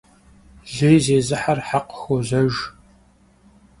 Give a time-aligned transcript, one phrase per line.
[0.73, 2.57] Lêy zêzıher hekh xuozejj.